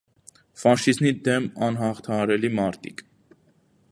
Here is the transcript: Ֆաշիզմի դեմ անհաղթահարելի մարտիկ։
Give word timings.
Ֆաշիզմի 0.61 1.11
դեմ 1.27 1.45
անհաղթահարելի 1.67 2.53
մարտիկ։ 2.61 3.05